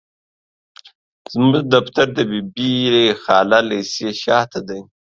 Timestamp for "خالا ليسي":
3.23-4.09